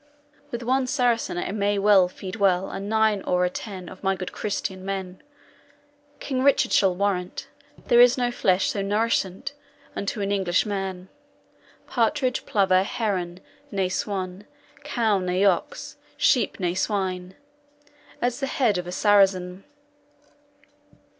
[0.49, 4.01] With 0 [One] Saracen I may well feed Well a nine or a ten Of
[4.03, 5.21] my good Christian men.
[6.19, 7.47] King Richard shall warrant,
[7.85, 9.51] There is no flesh so nourissant
[9.95, 11.09] Unto an English man,
[11.85, 14.47] Partridge, plover, heron, ne swan,
[14.83, 17.35] Cow ne ox, sheep ne swine,
[18.23, 19.63] As the head of a Sarazyn.